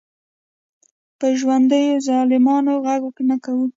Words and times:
په 1.19 1.27
ژوندیو 1.39 2.01
ظالمانو 2.07 2.73
غږ 2.85 3.01
نه 3.29 3.35
کوو. 3.43 3.65